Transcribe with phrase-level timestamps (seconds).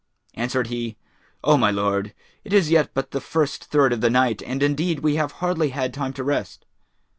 [0.33, 0.97] Answered he,
[1.43, 5.01] 'O my lord, it is yet but the first third of the night and indeed
[5.01, 6.65] we have hardly had time to rest.'